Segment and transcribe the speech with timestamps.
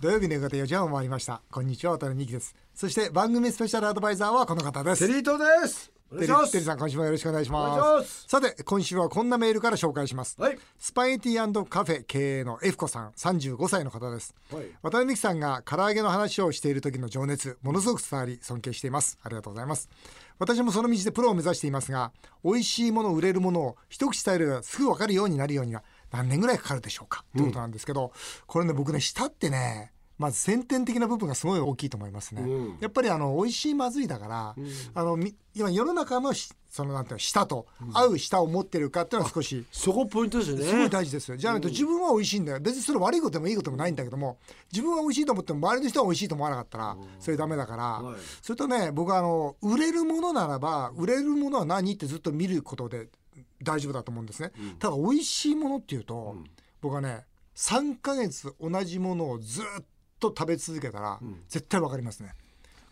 [0.00, 1.42] 土曜日の夕方4時半を回りました。
[1.50, 2.54] こんにちは渡辺美希です。
[2.72, 5.04] そして番組スペシャルアドバイザーはこの方です。
[5.04, 5.90] テリートです。
[6.10, 8.24] テリテリーさん今週もよろしくお願いします。
[8.28, 10.58] さて今週はこんなメールから紹介します、はい。
[10.78, 14.66] スパイティカフェ経営の F 子さん35歳の方です、はい。
[14.82, 19.18] 渡辺美樹さんが唐揚げの話をしている時の情熱ものすごく伝わり尊敬しています。
[19.24, 19.90] ありがとうございます。
[20.38, 22.12] 私もその道でプロを目指していますが
[22.44, 28.12] 美味しいもの売れるものを一口伝えればすぐ分かるようになるようには何年ぐらいかかるでしょうか、ということなんですけど
[28.46, 32.78] これね僕ね舌ってねまず先天的な部分がすごい大きいと思いますね、うん。
[32.80, 34.56] やっぱりあの美味しいまずいだから、
[34.94, 40.64] あのみ今世の中のしそのなんていうの舌と合う舌を持ってるかっていうのは少しそこポイントですよね。
[40.64, 41.36] すごい大事ですよ。
[41.36, 42.58] じゃないと自分は美味しいんだよ。
[42.58, 44.38] 別にそれ悪いことでもいいことでもないんだけども
[44.72, 48.16] 自分は美味しいと思っても周りの人は美味しいと思わなかったらそれダメだから、はい。
[48.42, 53.06] それとね僕はあの売れるものならば売れるものは何ってずっと見ることで
[53.62, 56.36] 大丈夫だと思うんですね、ただ美味しいものっていうと、
[56.80, 57.24] 僕はね
[57.56, 59.64] 3ヶ月同じものをずっ
[60.20, 61.18] と食べ続けたら、
[61.48, 62.34] 絶対わかりますね。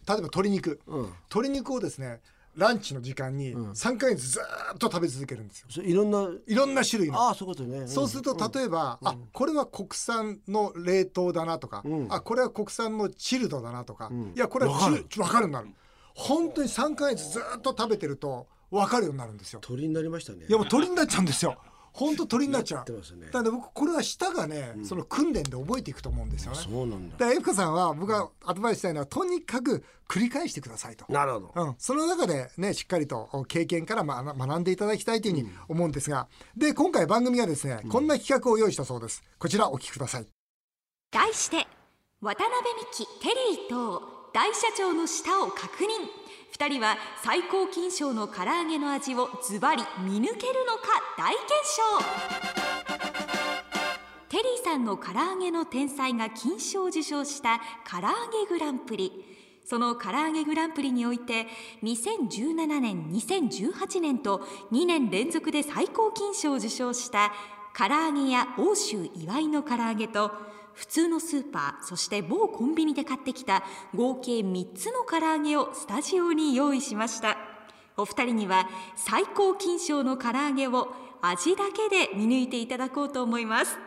[0.09, 1.03] 例えば鶏肉、うん。
[1.05, 2.21] 鶏肉をですね
[2.55, 4.41] ランチの時間に3ヶ月ず
[4.75, 5.67] っと食べ続けるんですよ。
[5.69, 7.21] そいろんないろんな種類の。
[7.21, 7.87] ああそういうことね。
[7.87, 12.07] そうすると例えば、あこれは国産の冷凍だなとか、うん。
[12.09, 14.33] あこれは国産のチルドだなとか、ん。
[14.35, 15.05] いやこれはわかる。
[15.09, 15.69] チル分かるなる。
[16.15, 19.61] 本当に3ヶ月ずっと食べてると分かるようになるんですよ。
[19.63, 20.47] 鳥になりましたね。
[20.49, 21.57] いやもう鳥になっちゃうんですよ。
[21.93, 22.93] 本当鳥になっちゃう。
[23.17, 23.27] ね。
[23.27, 26.59] だから僕これは舌がね、その訓練で覚えていくと思うんですよね。
[26.59, 27.17] そうなんだ。
[27.17, 31.07] だからエフカさんは僕がアドバイスしたいのはとにかく繰り返してくださいと。
[31.09, 31.53] なるほど。
[31.57, 39.23] うん、その中でねしっかりと経験からま学んでいただきたいというふうに思うんですが、で今回番組はですね、こんな企画を用意したそうです。
[39.39, 40.27] こちらお聞きください。
[41.11, 41.67] 題して
[42.21, 44.03] 渡辺美希テリーと
[44.35, 45.87] 大社長の舌を確認
[46.57, 51.83] 2人は最高金賞の唐揚げの味をズバリ見抜けるのか大検証。
[54.31, 58.09] テリーさんの唐揚げの天才が金賞を受賞した唐揚
[58.45, 59.13] げグランプリ。
[59.67, 61.47] その唐揚げグランプリにおいて
[61.83, 64.39] 2017年2018年と
[64.73, 67.33] 2年連続で最高金賞を受賞した
[67.77, 70.31] 唐揚げや欧州祝いの唐揚げと
[70.77, 73.65] 普通のスーパーそして某コンビニで買ってきた
[73.95, 77.39] 合計3つの唐揚げをスタジオに用意しました。
[77.97, 80.89] お二人には最高金賞の唐揚げを
[81.23, 83.79] 味だけで見抜いていただこうと思います。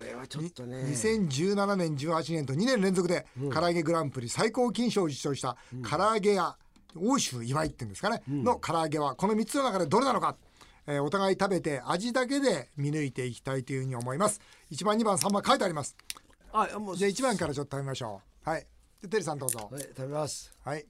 [0.00, 0.78] これはちょっとね。
[0.88, 5.56] 2017年18年と2年連続で唐揚げグランプリ最高金賞を受賞した
[5.88, 6.56] 唐揚げや
[6.96, 7.90] 欧州祝いっていうん。
[7.90, 10.36] ですかね、の唐揚げはこの3つの中でどれなのか、
[10.86, 14.40] えーお互い食べて味だけで見抜いていきたいというふうに思います。
[14.70, 15.96] 1番2番3番書いてあります。
[16.52, 16.96] あもう。
[16.96, 18.48] じゃあ1番からちょっと食べましょう。
[18.48, 18.66] はい。
[19.02, 19.68] でテリーさんどうぞ。
[19.70, 20.52] はい食べます。
[20.64, 20.84] はい。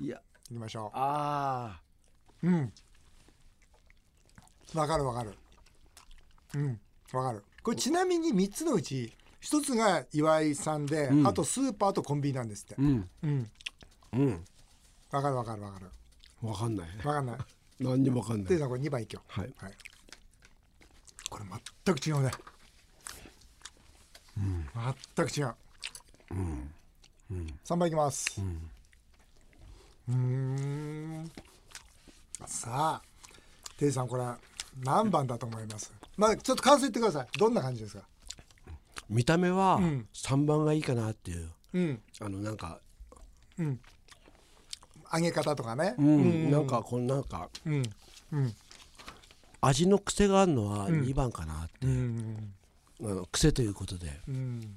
[0.00, 0.20] いや。
[0.50, 1.80] 行きましょあ
[2.42, 2.72] ううん。
[4.74, 5.32] わかるわかる。
[6.54, 6.80] うん。
[7.12, 7.44] わかる。
[7.62, 12.74] これちなみに3つのうち一つが岩井さんで、あとスーパーとコンビニなんですって。
[12.78, 13.08] あうん。
[13.22, 13.50] うん。
[14.14, 14.44] うん。
[15.10, 15.86] わかるわかるわかる。
[16.42, 16.88] わかんない。
[17.04, 17.36] わかんない
[17.82, 18.46] 何にもわかんない。
[18.46, 19.54] テリーさんこれ2番いきようはい。
[19.56, 19.72] はい。
[21.28, 21.44] これ
[21.84, 22.30] 全く違うね。
[25.16, 25.54] 全く違う。
[27.64, 28.40] 3番いきます。
[30.08, 31.30] うーん。
[32.46, 33.02] さあ
[33.78, 34.24] テリーさんこれ
[34.82, 35.92] 何番だと思います？
[36.16, 37.28] まあちょっと感想言ってください。
[37.38, 38.02] どんな感じですか？
[39.08, 40.06] 見た目はん。
[40.14, 41.50] 3番がいいかなっていう。
[41.74, 42.02] うん。
[42.20, 42.80] あのなんか
[45.12, 45.94] 揚げ方とかね。
[45.98, 46.48] ううん。
[46.48, 47.82] んなんかこのなんかうん。
[48.32, 48.54] うん。
[49.60, 51.86] 味の癖があるのは2番かなって。
[51.86, 52.52] うん。
[53.00, 54.20] あの癖ということで。
[54.28, 54.76] うん。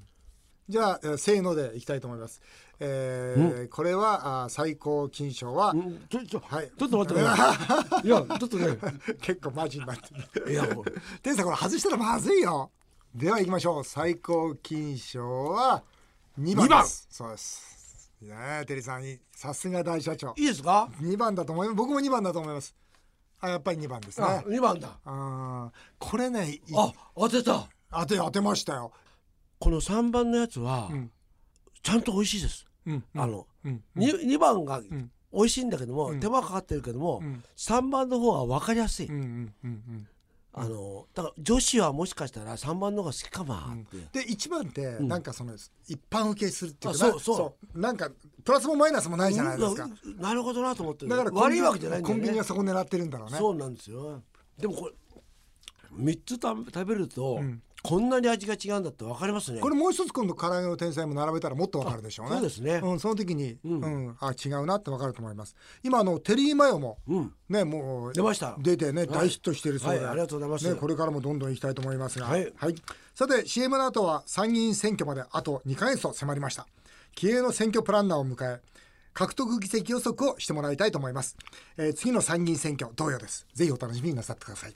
[0.68, 2.42] じゃあえーせーのでいきたいと思います。
[2.80, 6.06] えーこれはあー最高金賞は、うん。
[6.10, 6.72] ちょちょはい。
[6.78, 7.28] ちょっと待ってね
[8.04, 8.08] い。
[8.10, 8.78] やちょっとね。
[9.22, 10.52] 結構マジになってる。
[10.52, 10.86] いやもう。
[11.22, 12.72] テンさんこれ外したらまずいよ。
[13.14, 13.84] では行きましょう。
[13.84, 15.84] 最高金賞は
[16.40, 17.08] 2番二番です。
[17.12, 17.75] そうです。
[18.26, 19.20] ねえテリーさんに。
[19.32, 20.34] さすが大社長。
[20.38, 21.76] いいですか？2番だと思います。
[21.78, 22.76] 僕も2番だと思います。
[23.42, 24.44] あやっぱり2番ですあね。
[24.48, 25.00] 2番だ。
[25.06, 27.68] あーこれねいあ当てた。
[27.92, 28.92] 当て当てましたよ。
[29.60, 31.12] この3番のやつはん。
[31.84, 32.66] ちゃんと美味しいです。
[32.88, 33.04] うん。
[33.16, 33.84] あのうん。
[33.96, 35.12] に 2, 番がん。
[35.34, 37.44] 美味しいんだけども手間かかってるけどもん。
[37.58, 39.08] 3番の方が分かりやすい。
[39.08, 40.08] うんうんうんうん。
[40.58, 43.60] あのだから女子はもしかしたら3番の方が好きかもっ
[44.12, 44.24] て。
[44.24, 45.54] で一番ってなんかその
[45.86, 47.80] 一般受けするっていうかあそうそう。
[47.80, 48.10] なんか
[48.46, 50.18] プラスもマイナスもないじゃないですか、うん。
[50.18, 52.22] なるほどなと思ってだからコンビ悪いわけじゃないんだよね。
[52.22, 53.38] コンビニはそこ狙ってるんだろうね。
[53.38, 54.22] そうなんですよ。
[54.58, 54.94] でもこれ
[55.94, 57.42] 3つた食べると
[57.88, 59.62] こんなに味が違うんだって分かりますね。
[59.62, 62.32] これもう一つ今度唐揚げの天才も並べたらもっとわかるでしょうね。
[62.32, 62.76] あそうですね。
[62.84, 64.08] うん、その時に、ううん。
[64.08, 65.56] んあ違うなってわかると思います。
[65.84, 67.34] 今あのテリーマヨもうん。
[67.50, 68.56] ねもう出ました。
[68.60, 69.08] 出てね、い。
[69.08, 70.74] 大ヒットしているそうで、はいありがとうございます。
[70.74, 72.54] ね、これからもどんどんいきたいと思いますが、はい。
[73.14, 76.68] さて CM の後は参議院選挙まであと2ヶ月と迫りました。
[77.16, 78.62] 気鋭の選挙プランナーを迎え
[79.14, 81.38] 獲得議席予測をしてもらいたいと思います、
[81.78, 83.48] えー次の参議院選挙同様です。
[83.54, 84.76] ぜひお楽しみになさってください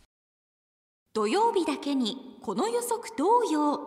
[1.14, 3.80] 土曜日だけにこの予測同様。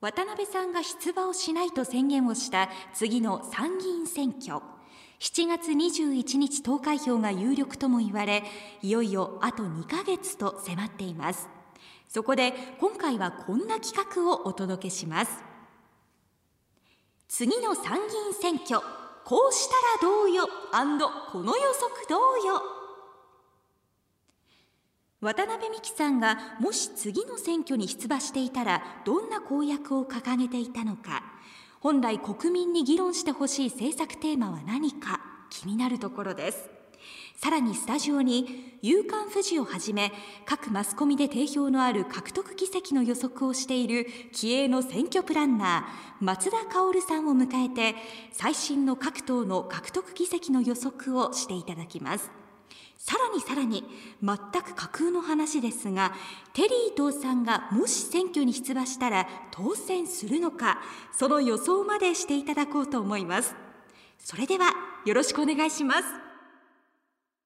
[0.00, 4.62] 渡辺さんが出馬をしないと宣言をした次の参議院選挙。
[5.18, 8.44] 7月21日投開票が有力とも言われ
[8.80, 11.48] いよいよあと2ヶ月と迫っています。
[12.08, 15.42] そこで今回はこんな企画をお届けします。
[17.28, 18.80] 次の参議院選挙
[19.24, 20.48] こうしたらどうよ
[21.32, 22.79] この予測どうよ
[25.20, 31.22] 渡辺美樹さんがもし次の選挙に出馬していたらどんな公約を掲げていたのか。
[31.80, 35.20] 本来国民に議論してほしい政策テーマは何か
[35.50, 36.70] 気になるところです。
[37.36, 40.12] さらにスタジオに「夕刊富士」をはじめ
[40.44, 47.94] 各マスコミで定評のある獲得議席の予測をしている気鋭の選挙プランナー松田薫さんを迎えて
[48.32, 52.39] 最新の各党の獲得議席の予測をしていただきます。
[53.00, 53.82] さらにさらに
[54.22, 56.12] 全く架空の話ですが
[56.52, 63.56] テリー伊藤さんがもし選挙に出馬したら当選するのかその予想までしていただこうと思います。
[64.18, 64.74] それでは
[65.06, 66.29] よろしくお願いします。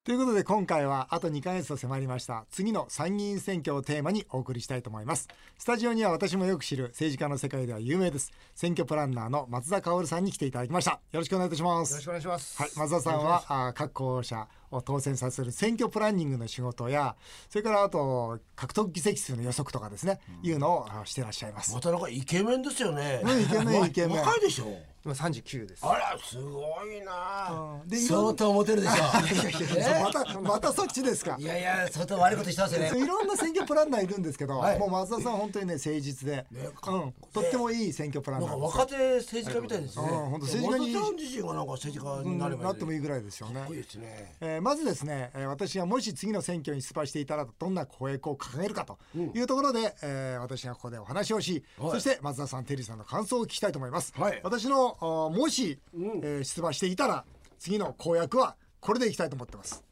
[0.05, 2.45] ということで今回はあと2ヶ月と迫りました。
[2.51, 5.31] 次の参議院選挙をテーマにお送りしたいと思います。
[5.57, 8.31] スタジオには私もよく知る政治家の世界では有名です。
[8.55, 10.91] 選挙プランナーの松田薫さんに来ていただきました。
[10.91, 11.93] よろしくお願いいたします。
[11.93, 12.61] よろしくお願いします。
[12.61, 17.17] はい、松田さんはあ各候補者を当選させる選挙プランニングの仕事や
[17.49, 21.75] それからあと獲得議席数の予測とかですね、いうのをあしてらっしゃいます。
[21.75, 23.23] またなんかイケメンですよね。
[23.25, 24.19] うんイケメンイケメン。
[24.19, 24.67] 若いでしょ
[25.05, 25.85] 今三十九です。
[25.85, 27.81] あらすごいな。
[27.83, 27.89] うん。
[27.89, 28.95] で相当モテるでしょ。
[30.03, 31.37] またまたそっちですか。
[31.39, 33.05] いやいや相当悪いことしてますよね。
[33.05, 34.79] いろんな選挙プランナーいるんですけど、はい。
[34.79, 36.47] もう松田さんは本当にね誠実で、ね
[36.87, 40.05] うん、とってもいい選挙プランナーです若手政治家みたいですね。
[40.05, 43.55] うん本当政治家に松田さん自身がなんか政治家になればいいなってもいいぐらいですよね。
[43.57, 44.37] かっこいいですね。
[44.41, 51.91] えーまずですね、えー私がもし次の選挙に出馬していたらどんな公約を掲げるかというところで、えー私がここでお話をし、はい。
[51.93, 54.41] そして松田さんテリーさんの感想を聞きたいと思います、はい。
[54.43, 57.25] 私のあーもし、えー出馬していたら
[57.59, 59.83] 次の公約はこれでいきたいと思ってます。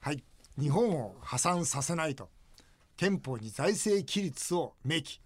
[0.00, 0.22] はい。
[0.58, 2.28] 日本を破産させないと。
[2.96, 5.20] 憲法に財政規律を明記、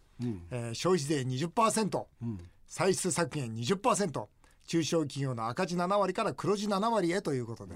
[0.50, 2.04] えー消費税20%、
[2.66, 4.26] 歳出削減20%
[4.66, 7.74] 中小企業の赤字7割から黒字7割へということで、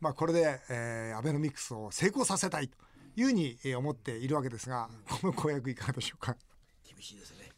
[0.00, 2.76] まあ、これで、えーアベノミクスを成功させたいと
[3.16, 4.88] いうふうにえー思っているわけですが
[5.20, 6.36] この公約いかがでしょうか？
[6.88, 7.50] 厳しいですね。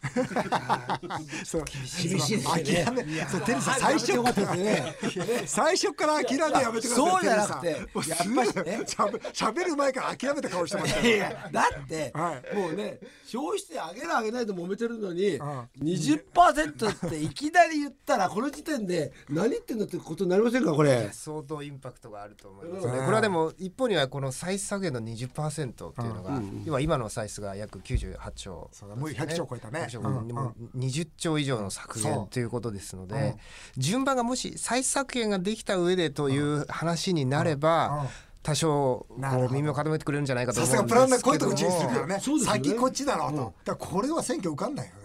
[1.45, 1.65] そう。
[1.65, 2.43] 厳しいですね。
[2.85, 4.95] 諦めそうテリーさん最初からね。
[5.47, 7.11] 最初から諦めやめてください。
[7.11, 12.57] そうじゃなくてやっぱりねもうすぐしゃべしゃべる前から諦めた顔してましたよいやだって、はい。
[12.57, 15.41] もうね消費税上げる上げないと揉めてるのに、ん。
[15.83, 21.09] 20%っていきなり言ったらこの時点で何言ってんだってことになりませんかこれ？
[21.13, 22.87] 相当インパクトがあると思います。
[22.87, 22.93] ね。
[22.93, 23.05] うん。
[23.05, 30.23] これはでも一方にはこの歳出削減の20%っていうのが、今今の歳出が約98兆、そうだもう100兆超えたね100兆う。
[30.23, 33.19] んでも20兆以上の削減ということですので、う
[33.79, 33.83] ん。
[33.83, 38.09] 順番がもし歳出削減ができた上でという話になれば、うん。
[38.43, 42.15] 多少こう耳を傾けてくれるんじゃないかとさすがプランナーこういうとこ注意するからね。
[42.17, 42.21] ね。
[42.21, 45.04] 先こっちだろうと、だからこれは選挙受かんないよね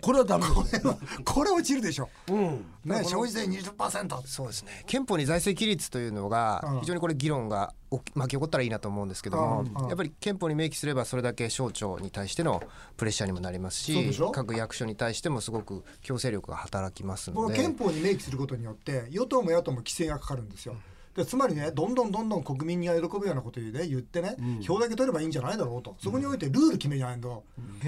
[0.00, 0.86] これはダメです。
[0.86, 0.98] よ。
[1.24, 2.08] これ 落ちるでしょ。
[2.28, 2.64] うん。
[2.84, 4.82] ね消費税20%そうですね。
[4.86, 6.80] 憲法に財政規律というのがうん。
[6.80, 7.74] 非常にこれ議論が
[8.14, 9.82] 巻き起こったらいいなと思うんですけども、うん。
[9.82, 9.88] うん。
[9.88, 12.62] やっぱり憲法に明記すればそれだけ省庁に対しての
[12.96, 20.76] プレッシャーにもなりますし各役所に対してもすごく強制力が働きますこのので憲法に明記することによって与党も野党も規制がかかるんですよ。
[21.14, 25.96] でつまりねどんどんどんどん国民が喜ぶようなことを、ね、言ってね、票だけ取ればいいんじゃないだろうと。
[26.02, 27.44] そこにおいてルール決めじゃないと、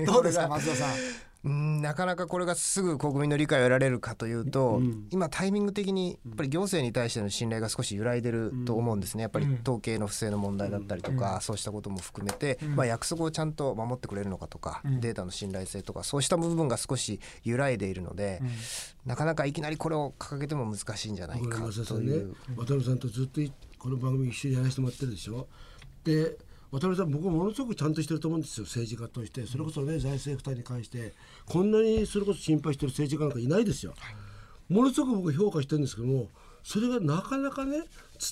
[0.07, 0.89] どうですか松田さん？
[1.47, 9.23] うんなかなかこれがすぐ国民の理解を得られるかというと、今タイミング的にやっぱり行政に対しての信頼が少し揺らいでると思うんですね。
[9.23, 18.43] やっぱり統計の不正の問題だったりとか、そうしたことも含めて、まあ、約束をちゃんと守ってくれるのかとか、データの信頼性とかそうした部分が少し揺らいでいるので、
[19.05, 22.35] なかなかいきなりこれを掲げても難しいんじゃないかという。
[22.57, 25.47] 渡辺さんとずっといこの番組一緒にやらせてもらってるでしょ。
[26.03, 26.37] で
[26.71, 29.47] 渡辺さん僕ものすごくちゃんとしてると思うんですよ政治家として。
[29.47, 33.95] それこそね財政負担に関してこんなにそれこそ心配してる政治家なんかいないですよ、
[34.69, 36.29] ものすごく僕評価してるんですけども
[36.63, 37.85] それがなかなかね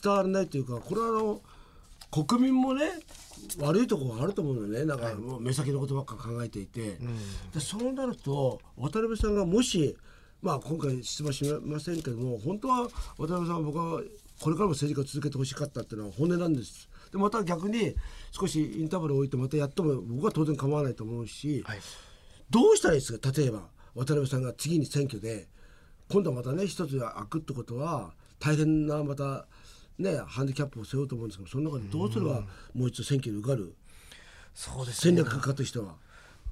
[0.03, 1.41] 伝わらないというかこれはあの
[2.11, 2.83] 国民もね
[3.59, 4.85] 悪いところがあると思うのね。
[4.85, 6.99] なんかもう目先のことばっか考えていて、
[7.53, 9.97] でそうなると渡辺さんがもし
[10.41, 12.89] まあ今回出馬しませんけども本当は
[13.19, 14.01] 渡辺さんは僕は
[14.45, 16.91] これからも政治家を続けてほしかったっていうのは本音なんです。
[17.11, 17.97] でまた逆に
[18.31, 21.79] 少しインターバルを置いてまたやっても僕は当然構わないと思うし、はい。
[22.51, 23.33] どうしたらいいですか？
[23.35, 25.49] 例えば渡辺さんが次に選挙で
[26.11, 29.47] 今度はまたね一つ開くってことは大変なまた
[29.99, 32.43] ねハンディキャップを背負うと思うんですけどその中でどうすれば
[32.75, 33.75] もう一度選挙に受かる？
[34.53, 35.17] そうですね。
[35.17, 35.95] 戦略家としては。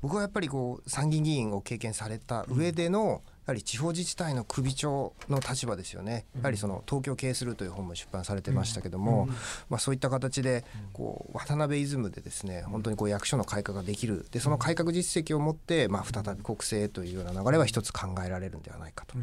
[0.01, 9.29] 僕はやっぱりこう参議院議員を経験された上での、やはり地方自治体の首長の立場ですよね、やはりその東京を経営するという本も出版されてましたけども、
[9.69, 14.27] まあ、そういった形でこう渡辺イズムでですね本当にこう役所の改革ができる。
[14.31, 19.17] でその改革実績を持って、まあ、再び国政へというような流れは一つ考えられるんではないかと。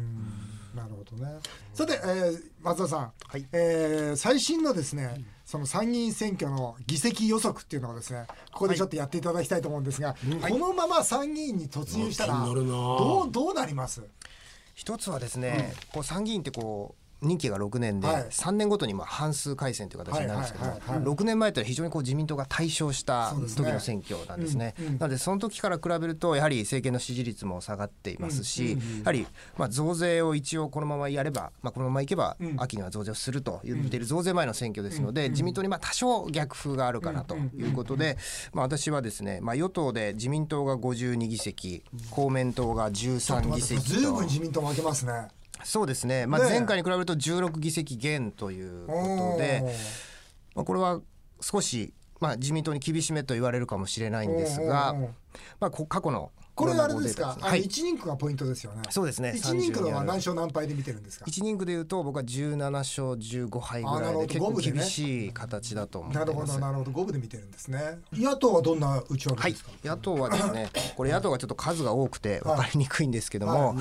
[0.74, 1.38] なるほどね。
[1.74, 3.46] さて、えー、松田さん、はい。
[3.52, 10.14] えー最新のですね、その参議院選挙の議席予測っていうのをですね、ここでちょっとやっていただきたいと思うんですが、
[10.48, 14.00] このまま参議院に突入したら、どうどうなります？
[14.76, 18.22] 一つはですね、こう参議院ってこう任期が6年ではい。
[18.24, 24.74] 3年ごとにまあ半数改選という形になるんですけどもはいはいはいはい6年前というのは非常にこう自民党が大勝した時の選挙なんですね。
[24.98, 32.56] なのでその時から比べるとやはり政権の支持率も下がっていますしやはりまあ増税を一応このままやればまあこのままいけばうん。
[32.58, 38.16] 秋には増税をすると言っている増税前の選挙ですので自民党にまあ多少逆風があるかなということで
[38.52, 45.28] まあ私はですねまあ与党で自民党が52議席公明党が13議席ずいぶんと自民党負けますね。
[45.64, 48.92] そうですね、まあ、前回に比べると16議席減というこ
[49.36, 49.62] とで、
[50.54, 51.00] まあ、これは
[51.40, 54.94] 少し、まあ、自民党に厳しめと言われるかもしれないんですが
[55.60, 57.36] まあ、こ過去のこれあれですか？
[57.40, 58.82] はい、一人区がポイントですよね。
[58.90, 59.32] そうですね。
[59.36, 61.24] 一人区のは30にある何勝何敗で見てるんですか？
[61.26, 66.60] 一人区でいうと僕は17勝15敗ぐらいで結構厳しい形だと思ってないるほどます。
[66.60, 66.90] なるほど。
[66.90, 67.98] 五分で見てるんですね。
[68.12, 73.74] 野党はどんな内訳はいですか？、野党はですね、 これ野党がちょっと数が多くて分かりにくいんですけども、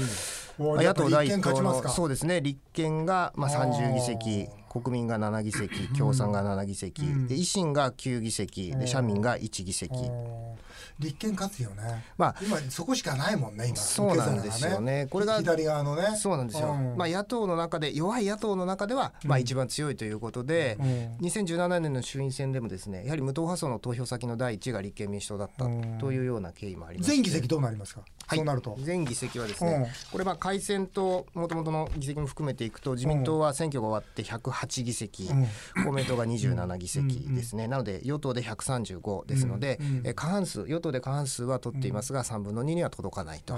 [0.59, 2.41] 野党第一党のそうですね。
[2.41, 9.93] 立憲がまあ30議席国民が7議席共産が7議席、で維新が9議席で社民が1議席、
[10.99, 12.05] 立憲勝つよね。
[12.17, 13.75] まあ今そこしかないもんね今。
[13.77, 15.07] そうなんですよね。
[15.09, 16.15] これが左側のね。
[16.15, 16.97] そうなんですよ、うん。
[16.97, 20.85] まあ、野党の中で弱い野党の中ではまあ一番強いということで、うん。
[21.25, 25.65] 2017年の衆院選でもですねやはり無党派層の投票先の第一が立憲民主党だった
[25.99, 28.01] というような経緯もありまして全議席どうなりますか？
[28.27, 28.37] はい。
[28.37, 28.77] そうなると。
[28.81, 29.85] 全議席はですね、うん。
[30.11, 35.29] これまあ改選ともともとの議席も含めていくと自民党は選挙が終わって108議席、
[35.85, 43.55] 公明党が27議席ですね、なので与党で135ですので、え過半数与党で過半数は取っていますが3分の2には届かないと。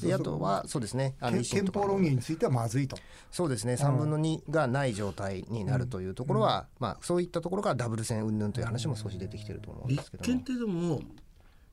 [0.00, 1.14] で野党はそうですね
[1.50, 2.96] 憲法論議についてはまずいと。
[3.30, 10.26] そうですね3分の2がない状態になるというところは、まあ、そういったところからダブル選云々という話も少し出てきてると思うんで立すけども。
[10.26, 11.02] 憲ってでも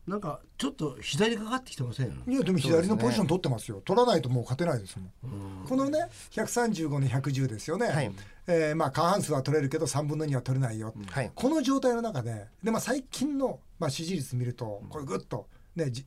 [0.10, 3.82] なんかちょっと左かかってきてませんいやでも左のポジション取ってますよ。
[3.86, 5.66] 取らないともう勝てないですもん。
[5.68, 7.88] このね135の110ですよね。
[7.88, 8.12] はい
[8.51, 10.94] えーまあ過半数は取れるけど3分の2は取れないよ。
[11.12, 11.32] はい。
[11.36, 16.03] この状態の中でで、まあ、最近の、まあ、支持率見るとこれぐっと、ね、じ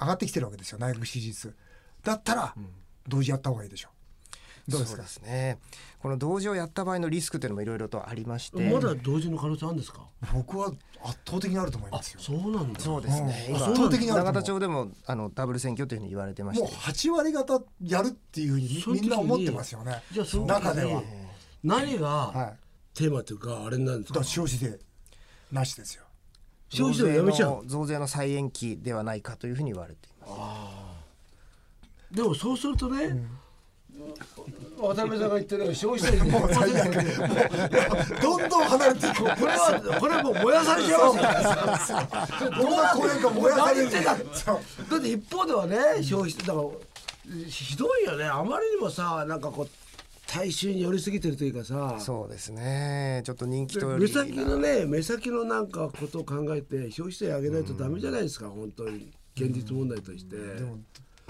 [0.00, 0.78] 上がってきてるわけですよ。
[0.78, 1.54] 内閣支持率。
[2.04, 2.54] だったら
[3.08, 4.70] 同時やった方がいいでしょう。
[4.70, 5.02] どうですか？
[5.02, 5.58] そうですね。
[5.98, 8.70] この同時をやった場合のリスクというのもいろいろとありまして。
[8.70, 10.06] まだ同時の可能性あるんですか？
[10.32, 10.68] 僕は
[11.02, 12.20] 圧倒的にあると思いますよ。
[12.20, 12.78] そうなんだ。
[12.80, 20.02] そうですね、今うん圧倒的にあると思う永田町でもあのダブル選挙というふうに言われてましもうて8割方やるっていうふうにみんな思ってますよね。
[20.12, 21.02] じゃあその中では、
[21.62, 24.24] 何がはい、テーマというかあれなんですか？
[24.24, 24.78] 消費税
[25.52, 26.04] なしですよ。
[26.70, 30.86] 消費税をやめちゃう増税の増税の再延期ではないかというふうに言われていま
[32.12, 32.16] す。
[32.16, 33.22] でもそうするとね、
[34.78, 36.92] 渡辺さんが言ってる消費税にもう最悪。
[38.22, 39.16] どんどん離れていく。
[39.16, 40.98] これはこれはもう燃やされちゃい
[41.66, 41.98] ますよ
[42.50, 46.68] どんな公園か燃やされてだって一方ではね消費だから
[47.48, 48.24] ひどいよね。
[48.24, 49.68] あまりにもさなんかこう
[50.32, 51.96] 大衆に寄りすぎてるというかさ。
[51.98, 53.22] そうですね。
[53.24, 59.10] ちょっと人気とより目先のね目先のなんかことを考えて消費税上げないとダメじゃないですか、本当に。
[59.34, 60.78] 現実問題として、でも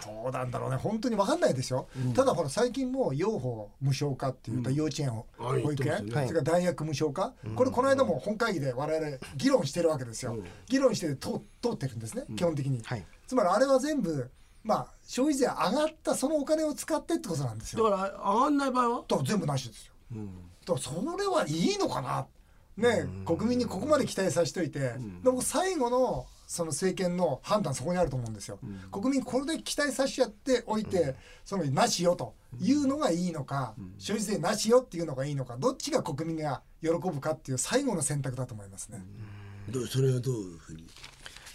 [0.02, 0.76] どうなんだろうね。
[0.76, 6.12] 本当に分かんないですよ、ただほら最近もう養護無償化っていうか、幼稚園を保育園、ね。
[6.12, 13.06] それから大学無償化、これこの間も本会議で我々議論してるわけですよ、議論して通通ってるんですね、基本的に、はい。
[13.26, 14.30] つまりあれは全部
[14.62, 17.90] まあ消費税上がったそのお金を使ってってことなんですよ。
[17.90, 19.04] だから上がんない場合は？
[19.08, 20.18] だから全部なしですよ、だ
[20.66, 22.26] からそれはいいのかな
[22.76, 28.58] ね、国民にここまで期待させといて、でも最後のその政権の判断そこにあると思うんですよ、
[28.90, 31.14] 国民これで期待させちゃっておいて、
[31.44, 39.04] そのなしよというのがいいのか、消費税なしよっていうのがいいのかどっちが国民が喜ぶかっていう最後の選択だと思いますね。
[39.68, 40.86] どうそれはどういうふうに？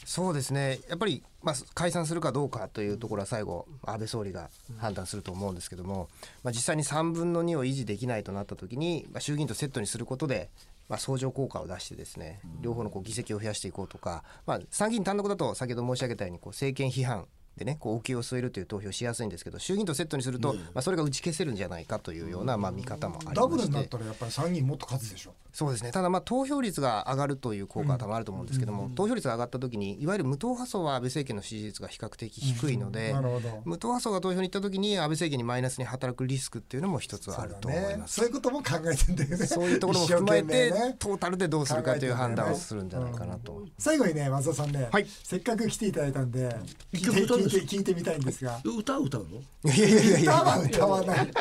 [0.05, 0.79] そうですね。
[0.87, 6.09] やっぱり、まあ、解散するかどうかというところは最後安倍総理が判断すると思うんですけども、
[6.43, 10.49] まあ、実際に3分の2を維持できないとなった時に、まあ、衆議院とセットにすることで、
[10.89, 25.33] まあ、相乗効果を出してですね両方のこう議席を増やしていこうとか、まあ、参議院単独だと先ほど申し上げたようにこう政権批判でねこう大きいを据えるという投票しやすいんですけど衆議院とセットにすると、まあ、それが打ち消せるんじゃないかというような、まあ、見方もありましてダブルになったらやっぱり参議院もっと勝つでしょ。
[25.55, 25.91] そうですね。
[25.93, 33.15] ただまあ投票率が上がるという効果は多分あると思うんですけども、投票率が上がった時にいわゆる無党派層は安倍政権の支持率が比較的低いので。
[33.63, 38.15] 無党派層が投票に行った時に安倍政権にマイナスに働くリスクっていうのも一つはあると思います。
[38.15, 39.45] そういうことも考えてんだよね。
[39.45, 40.95] そういうところも含めて一生懸命ね。
[40.99, 43.63] トータルでどうするかという判断をするんじゃないかなと。
[43.77, 45.07] 最後にね松田さんね、はい。
[45.23, 46.53] せっかく来ていただいたんで
[46.91, 48.59] 聞い一曲てて聞いてみたいんですが。
[48.63, 49.27] 歌歌う
[49.63, 49.73] の？
[49.73, 51.31] いやいやいやい歌やは歌わない。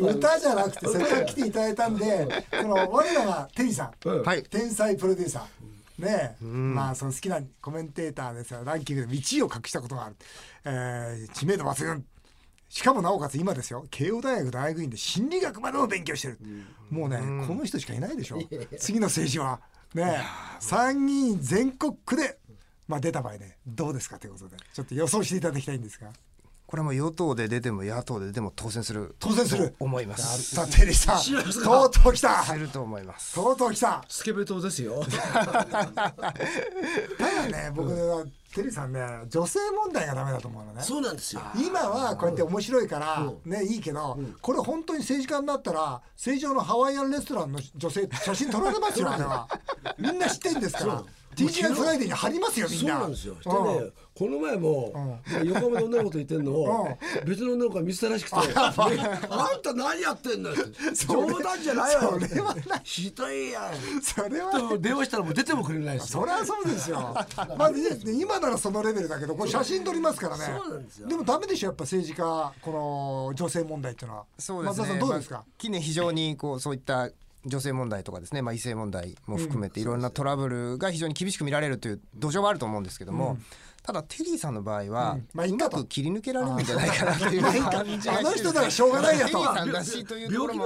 [0.00, 4.22] 歌じゃなくてせっかく来ていただいたんでこの我らがテリーさん、うん。
[4.22, 4.42] はい。
[4.44, 5.42] 天才プロデューサー。
[6.04, 10.16] ねえ、まあその好きなコメンテーターですよランキングで1位を隠したことがある、
[10.64, 12.04] えー知名度抜群。
[12.70, 13.84] しかもなおかつ今ですよ。
[13.90, 16.38] 慶応大学大学院で心理学までも勉強してる、
[16.88, 18.40] もうね、この人しかいないでしょ。
[18.78, 19.60] 次の政治は。
[19.92, 20.24] ねえ。
[20.60, 22.38] 参議院全国区で
[22.90, 26.08] まあ出た場合ねどうですかということでちょっと予想していただきたいんですが。
[26.66, 29.70] これはもう与党で出ても野党で出ても当選する当選する。
[29.70, 30.54] と思います。
[30.54, 31.18] さあテリーさん
[31.64, 32.44] とうとう来た。
[32.44, 33.34] すると思います。
[33.34, 34.04] とうとう来た。
[34.08, 35.02] スケベ党ですよ。
[35.10, 35.64] ただ
[37.48, 40.80] ね僕はテリーさんね女性問題がダメだと思うのね。
[40.84, 41.42] そうなんですよ。
[41.56, 49.48] 今はこうやって面白いからねいいけどこれ本当に政治家になったら正常のハワイアンレストランの女性写真撮られますよあれは。
[49.98, 51.04] みんな知ってんですから
[51.36, 54.92] TGI フライデーに貼りますよみんなそうなんですよそしてねこの前も
[55.44, 56.88] 横浜の女の子と言ってんのを
[57.24, 58.70] 別の女の子が見せたらしくて「あ
[59.56, 60.60] んた何やってんの?」って
[61.06, 66.98] 「冗談じゃないわよ」それはひどいやんそれは電話したらもう出てもくれないしそりゃそうですよ。
[67.56, 67.80] まあ、ね
[68.12, 70.44] 今ならそのレベルだけど、これ写真撮りますからね。
[70.44, 74.24] そうなんですよでもダメでしょ、やっぱ政治家、この女性問題っていうのは。
[74.38, 74.78] そうですね。
[74.80, 75.34] 松田さんどうですか？
[75.36, 75.44] まあ。
[75.58, 77.08] 近年非常にこうそういった
[77.44, 83.38] 女性問題とかですね、まあ異性問題も含めていろんなトラブルが非常に厳しく見られるという土壌はあると思うんですけども。
[83.90, 85.28] ただテリーさんの場合は、うん。
[85.34, 87.42] まあいいうまく切り抜けられるんじゃないかなという。
[87.42, 90.64] 感じがあの人ならしょうがないやとテリーさんらしいというところも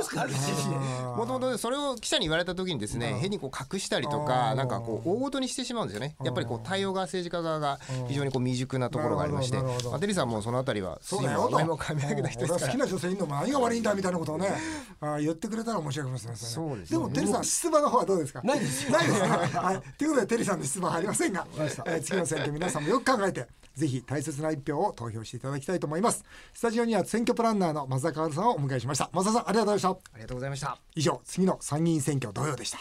[1.16, 6.16] もともとそれを記者に言われた時にですね変にこう隠したりとあかーなんかこう大ごとにしてしまうんですよね。
[6.22, 9.56] やっぱりこう対応が政治家側が非常にこう未熟なところがありまして。
[9.56, 11.48] まあテリーさんもそのあたりはそうだよ。
[11.48, 11.56] と。
[11.56, 12.64] 水も噛み上げた人ですから。
[12.64, 14.52] 俺は好きな女性いるのも何が悪いんだみたいなことをね、
[15.00, 18.42] あー言ってくれたら面白いかもしれませんでもテリーさん出馬の方はどうですか？
[18.42, 18.90] ないですよ。
[18.92, 19.60] ないですか？
[19.62, 19.82] はい。
[19.96, 23.46] ということでテリーさんの出馬はありませんが、えー次の選挙皆さんもよく考えて。
[23.74, 26.24] ぜひ大切な一票を投票していただきたいと思います。
[26.52, 29.10] スタジオには選挙プランナーの松田薫さんをお迎えしました。
[29.12, 29.88] 松田さんありがとうございました。
[29.90, 30.78] ありがとうございました。
[30.94, 32.78] 以上次の参議院選挙同様でした。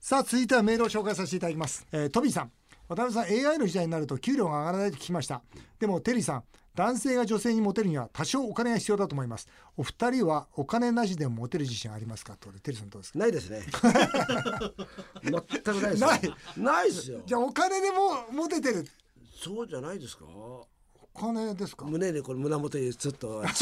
[0.00, 2.50] さあ続いてはメールを紹介させていただきます、えートビーさん。
[2.88, 5.42] 渡辺さん AI の時代になると給料が上がらないと聞きました。
[5.78, 9.48] でもテリーさん男性が女性にモテるには多少お金が必要だと思います。
[9.76, 12.36] お二人はお金なしでもモテる自信ありますか？
[12.36, 13.18] とテリーさんどうですか？
[13.20, 13.62] ないですね。
[15.22, 16.08] 全くないですよ。
[16.08, 16.20] ない。
[16.56, 17.20] ないですよ。
[17.24, 18.86] じゃあお金でもモテてる
[19.36, 20.24] そうじゃないですか？
[20.26, 20.66] お
[21.18, 21.84] 金ですか？
[21.86, 23.54] 胸にこれ胸元にちょっとチ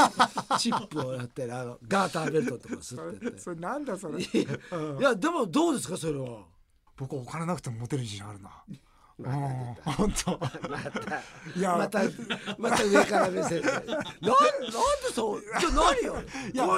[0.70, 3.38] チップをやってあのガーターベルトとかすってって。
[3.40, 4.20] それなんだそれ？
[4.22, 4.26] い
[5.00, 5.96] やでもどうですか？
[5.96, 6.44] それは。
[6.96, 8.50] 僕お金なくてもモテる自信あるな。
[9.16, 10.40] うん本当。
[11.56, 11.76] いや。
[11.76, 12.00] また
[12.58, 13.68] また上から目線で。
[13.70, 14.04] なんなんで
[15.14, 16.16] そうじゃあ何よ？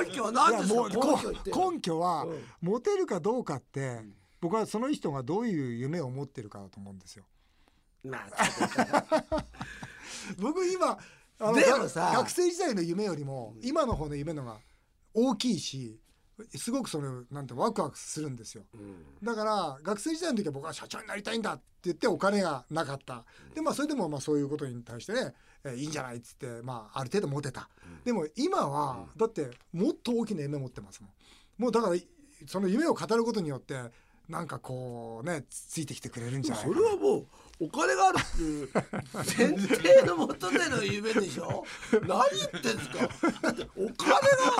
[0.05, 1.71] 根拠は何ですか？
[1.73, 2.27] 根拠は、
[2.61, 4.03] モテるかどうかって、
[4.43, 7.25] 僕はその人がどういう夢を持ってるかだと思うんですよ。
[8.07, 9.45] まあ
[10.38, 10.99] 僕今
[11.38, 14.59] あのでもさ学生時代の夢よりも今の方の夢のが
[15.14, 15.99] 大きいし
[16.55, 18.64] すごくそれなんてワクワクするんですよ。
[19.23, 23.25] だから学生時代の時は僕は社長になりたいんだって言ってお金がなかった。
[23.55, 27.71] でまあそれでもまあそういうことに対してね、えーいいんじゃないっつってまあある程度モテた。
[28.05, 31.11] でも今はだってもっと大きな夢持ってますもん。
[31.57, 32.07] もうだからい
[32.47, 33.75] その夢を語ることによって
[34.29, 37.27] なんかこうねつついてきてくれるんじゃないかそなれはもう
[37.59, 38.71] お金があるっていう
[39.15, 39.25] 前
[39.59, 41.65] 提のもとでの夢でしょ？
[42.07, 43.09] 何言ってんですか？
[43.43, 44.19] だってお金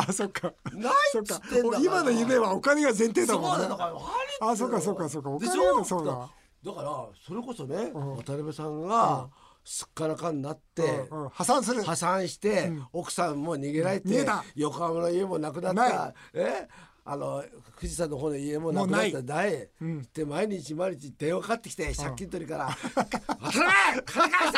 [0.09, 0.53] あそっか。
[0.65, 1.83] がないそっつってんだから。
[1.83, 3.65] 今の夢はお金が前提だそうもんね。
[3.65, 3.93] だだから
[4.41, 5.31] 何あそっかそっかそっか。
[5.31, 6.31] お金はょそうだ。
[6.65, 7.93] だからそれこそね、ん。
[8.17, 9.29] 渡辺さんが
[9.63, 11.29] すっからかんになって、うんうん。
[11.31, 11.83] 破産する。
[11.83, 14.43] 破産して、奥さんも逃げられて逃げた。
[14.55, 16.15] 横浜の家もなくなった。
[16.33, 16.67] え？
[17.09, 17.45] あの
[17.77, 19.69] 富士山の方の家もなくなったない。
[19.81, 20.09] うん。
[20.13, 23.21] で毎日毎日電話かかってきて借金取りから「当たり
[23.61, 24.53] 前金返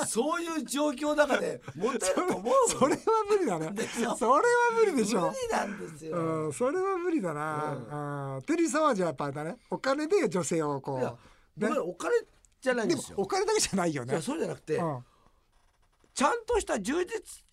[0.00, 3.70] せ!」そういう状況の中で持ってると思うそれは無理だね。
[4.18, 4.42] それは
[4.78, 5.20] 無理でしょ。
[5.20, 6.16] 無理なんですよ。
[6.16, 9.58] うん、それは無理だな、うん、テリーさんはじゃあやっぱだね。
[9.68, 11.18] お金で女性をこいやう
[11.58, 12.14] 僕はお金
[12.62, 13.18] じゃないんですよ。
[13.18, 14.12] お金だけじゃないよね。
[14.14, 15.04] いやそうじゃなくて、うん。
[16.14, 17.44] ちゃんとした充実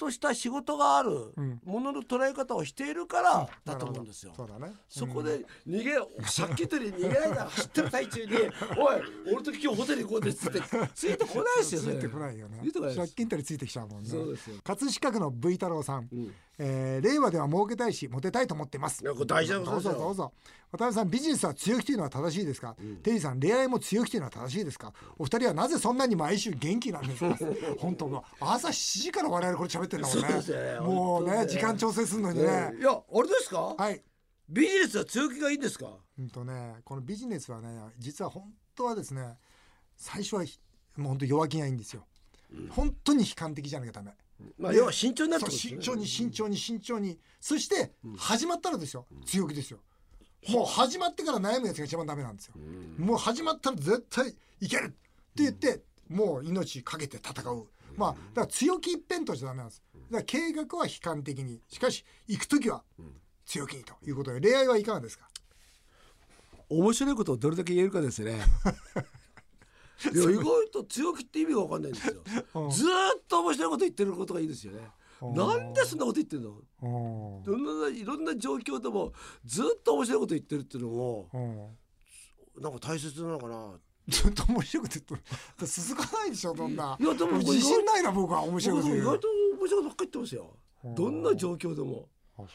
[0.00, 1.60] とした仕事があるうん。
[1.62, 4.32] ものの捉え方をしているからだと思うんですよ。
[4.34, 4.72] そうだね。
[4.88, 8.32] そこで逃げ借金取りに逃げられたら走ってる最中に
[8.80, 9.02] 「おい
[9.34, 10.60] 俺と今日ホテル行こうです」って
[10.94, 11.96] ついてこないですよそれ。
[11.96, 12.62] ついてこないよね。
[12.96, 14.08] 借金取りついてきちゃうもんね。
[14.08, 14.56] そうですよ。
[14.64, 19.02] 葛飾区の V 太郎さん、うんえー令和では儲けたいしモテたいと思っています。
[19.02, 19.92] いやこれ大事なことどうですよ。
[19.94, 20.32] ぞどうぞ。
[20.72, 24.92] 渡辺さんビジネスは強気というのは正しいですか、テリーさん恋愛も強気というのは正しいですか？
[25.18, 27.36] お二人はなぜそんなに毎週元気なんですか？
[27.80, 30.28] 本当は朝7時から我々これ喋ってんだもんね。
[30.28, 30.80] ね。
[30.80, 31.46] もうねね。
[31.46, 34.02] 時間調整するのにね、ねいやあれですか、はい。
[34.48, 35.86] ビジネスは強気がいいんですか？
[36.18, 39.38] うんとねこのビジネスはね実は本当はですね
[39.96, 40.58] 最初はひ
[40.96, 42.04] もう本当弱気がいいんですよ、
[42.70, 44.12] 本当に悲観的じゃなきゃダメ
[44.58, 45.56] まあ要は慎重になるってね。
[45.56, 47.18] 慎重に慎重に慎重に。
[47.40, 49.06] そして始まったらですよ。
[49.24, 49.80] 強気ですよ。
[50.48, 52.54] もう始まってから悩むやつが一番ダメなんですよ。
[52.98, 54.96] もう始まったら絶対いけるって
[55.36, 57.66] 言ってもう命かけて戦う。
[57.96, 59.82] まあだから強気一辺倒じゃダメなんです。
[59.94, 61.60] だから計画は悲観的に。
[61.68, 62.82] しかし行く時は
[63.46, 65.28] 強気にということで恋愛はいかがですか？
[66.68, 68.38] 面白いことをどれだけ言えるかですね
[70.08, 72.14] 意外と強気って意味が分かんないんですよ。
[72.54, 72.70] うん。
[72.70, 72.90] ずーっ
[73.28, 74.80] と面白いこと言ってることがいいですよね。
[75.20, 75.34] うん。
[75.34, 76.50] なんでそんなこと言ってんの？
[76.82, 77.42] うん。
[77.44, 79.12] どんないろんな状況でも
[79.44, 82.62] ずっと面白いこと言ってるっていうのもうん。
[82.62, 83.74] なんか大切なのかな。
[84.08, 85.00] ずっと面白くて
[85.64, 86.96] 続かないでしょそんな。
[86.98, 90.56] いやでも自信ないな僕は面白いこと意外と面白いことばっかり言ってますよ。
[90.84, 90.94] うん。
[90.94, 92.08] どんな状況でも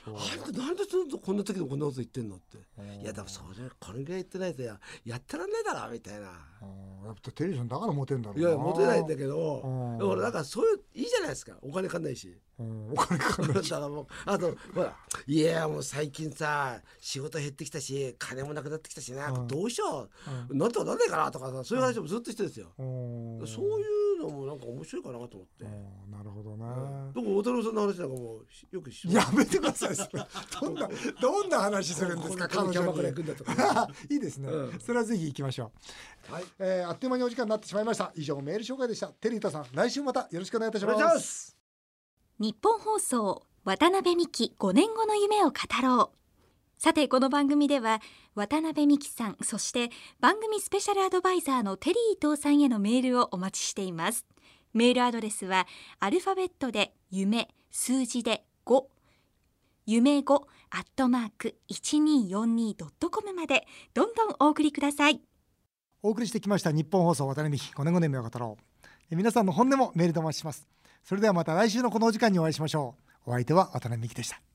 [0.07, 2.57] あなんでずっとこんな時でもこんなこと言ってんのって。
[3.01, 6.31] いやでもそれこれぐらい言ってないとややってらんないだろみたいな。
[6.61, 7.05] うん。
[7.07, 9.97] やっぱテリーさんだからモテんだろういやモテないんだけうどん。
[9.97, 11.57] でもなんかそういういいじゃないですか。
[11.61, 12.91] お金かんないしうん。
[12.91, 14.95] お金かかんないだからもうあとほら
[15.27, 19.47] いやもう最近さ仕事減ってきたし金もなくなってきたしな、うん。
[19.47, 20.09] どうしよ
[20.49, 22.83] う、なんとかなんないかなとかさそういう話もずっとしてるんですよ、う
[23.43, 23.47] ん。
[23.47, 23.83] そうい
[24.17, 26.11] うのもなんか面白いかなと思って、うん。
[26.11, 26.65] なるほどね
[27.13, 29.89] 僕大太郎さんの話なんかもうよくしやめてください。
[30.61, 30.89] どんな
[31.21, 33.89] どんな話するんですか彼女キャバクラ行くんだとか。
[34.09, 34.79] に いいですね、うん。
[34.79, 35.71] それはぜひ行きましょ
[36.29, 36.45] う、はい。
[36.59, 38.11] えーあっという間にお時間になってしまいました。
[38.15, 39.07] 以上メール紹介でした。
[39.07, 41.54] テリータさん来週またよろしくお願いいたします
[42.37, 46.17] 日本放送渡辺美希5年後の夢を語ろう。
[46.77, 48.01] さてこの番組では
[48.35, 54.25] 渡辺美希さんそして番組スペシャルアドバイザーのテリー伊藤さんへのメールをお待ちしています。
[54.73, 55.65] メールアドレスは
[56.01, 58.83] アルファベットで夢数字で5
[59.85, 60.33] 夢5
[60.71, 63.65] アットマーク 1242.com まで。
[63.93, 65.21] どんどんお送りください。
[66.03, 68.57] お送りしてきました日本放送渡辺美希5年5年目を語ろ
[69.09, 69.15] う。
[69.15, 70.67] 皆さんの本音もメールでお待ちします。
[71.03, 73.31] それではまた来週のこのお時間にお会いしましょう。
[73.31, 74.54] お相手は渡辺美希でした。